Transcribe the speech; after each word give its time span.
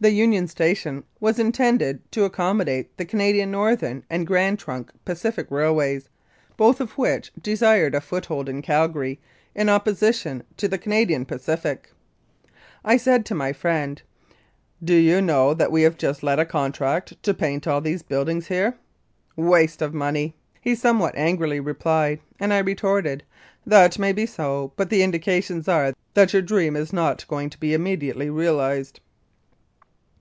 The 0.00 0.10
union 0.12 0.46
station 0.46 1.02
was 1.18 1.40
intended 1.40 2.08
to 2.12 2.22
accommodate 2.22 2.96
the 2.96 3.04
Canadian 3.04 3.50
Northern 3.50 4.04
and 4.08 4.28
Grand 4.28 4.60
Trunk 4.60 4.92
Pacific 5.04 5.48
Railways, 5.50 6.08
both 6.56 6.80
of 6.80 6.92
which 6.96 7.32
desired 7.42 7.96
a 7.96 8.00
foothold 8.00 8.48
in 8.48 8.62
Calgary 8.62 9.18
in 9.56 9.68
opposition 9.68 10.44
to 10.58 10.68
the 10.68 10.78
Canadian 10.78 11.24
Pacific. 11.24 11.90
I 12.84 12.96
said 12.96 13.26
to 13.26 13.34
my 13.34 13.52
friend, 13.52 14.00
"Do 14.84 14.94
you 14.94 15.20
know 15.20 15.52
that 15.52 15.72
we 15.72 15.82
have 15.82 15.98
just 15.98 16.22
let 16.22 16.38
a 16.38 16.44
contract 16.44 17.20
to 17.24 17.34
paint 17.34 17.66
all 17.66 17.80
these 17.80 18.04
build 18.04 18.28
ings 18.28 18.46
here?" 18.46 18.76
"Waste 19.34 19.82
of 19.82 19.94
money," 19.94 20.36
he 20.60 20.76
somewhat 20.76 21.16
angrily 21.18 21.58
replied, 21.58 22.20
and 22.38 22.52
I 22.54 22.58
retorted, 22.58 23.24
"That 23.66 23.98
may 23.98 24.12
be 24.12 24.26
so, 24.26 24.72
but 24.76 24.90
the 24.90 25.02
indica 25.02 25.42
tions 25.42 25.66
are 25.66 25.92
that 26.14 26.32
your 26.32 26.42
dream 26.42 26.76
is 26.76 26.92
not 26.92 27.26
going 27.26 27.50
to 27.50 27.58
be 27.58 27.74
immediately 27.74 28.30
realised." 28.30 29.00